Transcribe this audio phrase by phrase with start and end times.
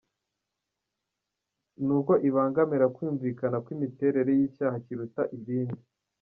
[1.85, 5.81] Ni uko ibangamira kwumvikana kw’imiterere y’icyaha kiruta ibindi.